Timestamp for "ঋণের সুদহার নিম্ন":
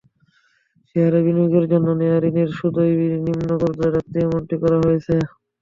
2.27-3.49